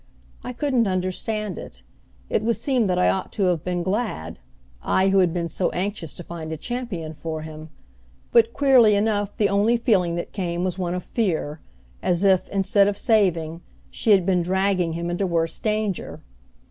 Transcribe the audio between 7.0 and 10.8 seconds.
for him but queerly enough the only feeling that came was